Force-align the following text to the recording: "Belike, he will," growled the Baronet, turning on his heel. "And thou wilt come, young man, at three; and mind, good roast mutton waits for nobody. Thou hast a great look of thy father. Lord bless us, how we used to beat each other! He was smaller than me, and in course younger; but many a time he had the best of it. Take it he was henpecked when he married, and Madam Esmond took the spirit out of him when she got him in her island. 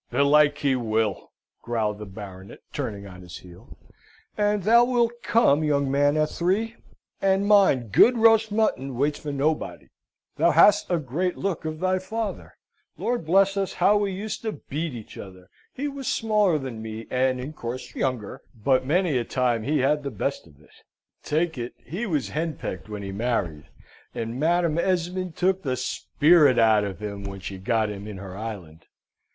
"Belike, 0.09 0.57
he 0.57 0.75
will," 0.75 1.31
growled 1.61 1.99
the 1.99 2.07
Baronet, 2.07 2.57
turning 2.73 3.05
on 3.05 3.21
his 3.21 3.37
heel. 3.37 3.77
"And 4.35 4.63
thou 4.63 4.83
wilt 4.83 5.11
come, 5.21 5.63
young 5.63 5.91
man, 5.91 6.17
at 6.17 6.31
three; 6.31 6.73
and 7.21 7.45
mind, 7.45 7.91
good 7.91 8.17
roast 8.17 8.51
mutton 8.51 8.95
waits 8.95 9.19
for 9.19 9.31
nobody. 9.31 9.89
Thou 10.37 10.49
hast 10.49 10.89
a 10.89 10.97
great 10.97 11.37
look 11.37 11.65
of 11.65 11.79
thy 11.79 11.99
father. 11.99 12.57
Lord 12.97 13.27
bless 13.27 13.55
us, 13.55 13.73
how 13.73 13.95
we 13.95 14.11
used 14.11 14.41
to 14.41 14.53
beat 14.53 14.93
each 14.95 15.19
other! 15.19 15.51
He 15.71 15.87
was 15.87 16.07
smaller 16.07 16.57
than 16.57 16.81
me, 16.81 17.05
and 17.11 17.39
in 17.39 17.53
course 17.53 17.93
younger; 17.93 18.41
but 18.55 18.83
many 18.83 19.19
a 19.19 19.23
time 19.23 19.61
he 19.61 19.81
had 19.81 20.01
the 20.01 20.09
best 20.09 20.47
of 20.47 20.59
it. 20.59 20.71
Take 21.23 21.59
it 21.59 21.75
he 21.77 22.07
was 22.07 22.29
henpecked 22.29 22.89
when 22.89 23.03
he 23.03 23.11
married, 23.11 23.67
and 24.15 24.39
Madam 24.39 24.79
Esmond 24.79 25.35
took 25.35 25.61
the 25.61 25.77
spirit 25.77 26.57
out 26.57 26.83
of 26.83 26.97
him 27.03 27.23
when 27.23 27.39
she 27.39 27.59
got 27.59 27.91
him 27.91 28.07
in 28.07 28.17
her 28.17 28.35
island. 28.35 28.87